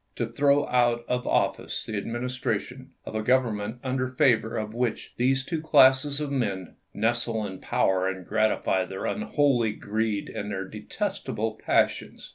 to 0.15 0.25
throw 0.25 0.65
out 0.65 1.05
of 1.07 1.27
office 1.27 1.85
the 1.85 1.95
administration 1.95 2.89
of 3.05 3.13
a 3.13 3.21
Gov 3.21 3.43
ernment 3.45 3.77
under 3.83 4.07
favor 4.07 4.57
of 4.57 4.73
which 4.73 5.13
these 5.17 5.45
two 5.45 5.61
classes 5.61 6.19
of 6.19 6.31
men" 6.31 6.73
nestle 6.95 7.45
in 7.45 7.59
power 7.59 8.07
and 8.07 8.25
gratify 8.25 8.83
their 8.85 9.05
unholy 9.05 9.73
greed 9.73 10.27
and 10.27 10.49
their 10.49 10.65
detestable 10.67 11.51
passions." 11.53 12.29